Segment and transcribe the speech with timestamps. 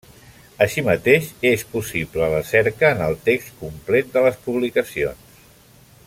[0.65, 5.41] Així mateix, és possible la cerca en el text complet de les publicacions.